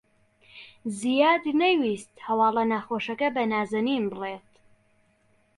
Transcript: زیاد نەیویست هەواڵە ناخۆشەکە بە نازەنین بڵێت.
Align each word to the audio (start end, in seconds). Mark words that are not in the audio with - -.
زیاد 0.99 1.43
نەیویست 1.61 2.11
هەواڵە 2.25 2.63
ناخۆشەکە 2.71 3.29
بە 3.35 3.43
نازەنین 3.51 4.03
بڵێت. 4.11 4.49